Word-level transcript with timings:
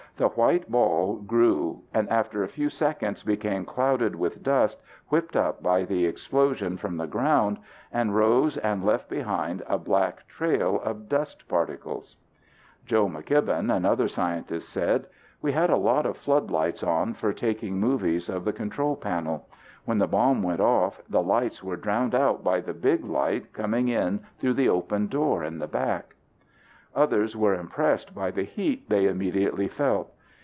The 0.17 0.27
white 0.27 0.69
ball 0.69 1.15
grew 1.15 1.81
and 1.95 2.07
after 2.11 2.43
a 2.43 2.47
few 2.47 2.69
seconds 2.69 3.23
became 3.23 3.65
clouded 3.65 4.13
with 4.15 4.43
dust 4.43 4.79
whipped 5.07 5.35
up 5.35 5.63
by 5.63 5.83
the 5.83 6.05
explosion 6.05 6.77
from 6.77 6.95
the 6.97 7.07
ground 7.07 7.57
and 7.91 8.15
rose 8.15 8.55
and 8.57 8.85
left 8.85 9.09
behind 9.09 9.63
a 9.65 9.79
black 9.79 10.27
trail 10.27 10.79
of 10.81 11.09
dust 11.09 11.47
particles." 11.47 12.17
Joe 12.85 13.07
McKibben, 13.09 13.75
another 13.75 14.07
scientist, 14.07 14.69
said, 14.69 15.07
"We 15.41 15.53
had 15.53 15.71
a 15.71 15.75
lot 15.77 16.05
of 16.05 16.17
flood 16.17 16.51
lights 16.51 16.83
on 16.83 17.15
for 17.15 17.33
taking 17.33 17.79
movies 17.79 18.29
of 18.29 18.45
the 18.45 18.53
control 18.53 18.95
panel. 18.97 19.49
When 19.85 19.97
the 19.97 20.05
bomb 20.07 20.43
went 20.43 20.61
off, 20.61 21.01
the 21.09 21.23
lights 21.23 21.63
were 21.63 21.77
drowned 21.77 22.13
out 22.13 22.43
by 22.43 22.59
the 22.61 22.75
big 22.75 23.03
light 23.03 23.53
coming 23.53 23.87
in 23.87 24.19
through 24.37 24.53
the 24.53 24.69
open 24.69 25.07
door 25.07 25.43
in 25.43 25.57
the 25.57 25.67
back." 25.67 26.13
Others 26.93 27.37
were 27.37 27.53
impressed 27.55 28.13
by 28.13 28.31
the 28.31 28.43
heat 28.43 28.89
they 28.89 29.05
immediately 29.07 29.69
felt. 29.69 30.11